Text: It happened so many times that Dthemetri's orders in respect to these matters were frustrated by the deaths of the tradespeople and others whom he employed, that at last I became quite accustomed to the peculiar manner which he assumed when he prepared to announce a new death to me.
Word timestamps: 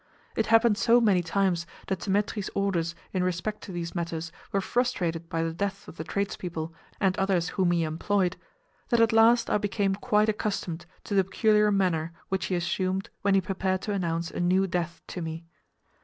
It 0.35 0.47
happened 0.47 0.79
so 0.79 0.99
many 0.99 1.21
times 1.21 1.67
that 1.85 1.99
Dthemetri's 1.99 2.49
orders 2.55 2.95
in 3.13 3.23
respect 3.23 3.61
to 3.61 3.71
these 3.71 3.93
matters 3.93 4.31
were 4.51 4.59
frustrated 4.59 5.29
by 5.29 5.43
the 5.43 5.53
deaths 5.53 5.87
of 5.87 5.97
the 5.97 6.03
tradespeople 6.03 6.73
and 6.99 7.15
others 7.17 7.49
whom 7.49 7.69
he 7.69 7.83
employed, 7.83 8.35
that 8.89 8.99
at 8.99 9.13
last 9.13 9.47
I 9.51 9.59
became 9.59 9.93
quite 9.93 10.27
accustomed 10.27 10.87
to 11.03 11.13
the 11.13 11.23
peculiar 11.23 11.71
manner 11.71 12.13
which 12.29 12.45
he 12.45 12.55
assumed 12.55 13.11
when 13.21 13.35
he 13.35 13.41
prepared 13.41 13.83
to 13.83 13.93
announce 13.93 14.31
a 14.31 14.39
new 14.39 14.65
death 14.65 15.03
to 15.09 15.21
me. 15.21 15.45